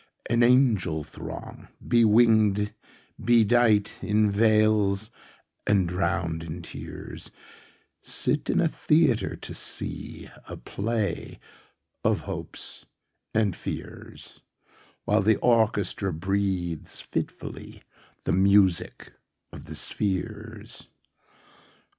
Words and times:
An 0.31 0.41
angel 0.41 1.03
throng, 1.03 1.67
bewinged, 1.87 2.73
bedightIn 3.23 4.31
veils, 4.31 5.11
and 5.67 5.87
drowned 5.87 6.41
in 6.43 6.63
tears, 6.63 7.29
Sit 8.01 8.49
in 8.49 8.59
a 8.59 8.67
theatre, 8.67 9.35
to 9.35 9.53
seeA 9.53 10.31
play 10.65 11.39
of 12.03 12.21
hopes 12.21 12.87
and 13.35 13.55
fears, 13.55 14.39
While 15.05 15.21
the 15.21 15.35
orchestra 15.35 16.11
breathes 16.11 16.99
fitfullyThe 17.03 17.83
music 18.35 19.13
of 19.53 19.65
the 19.65 19.75
spheres. 19.75 20.87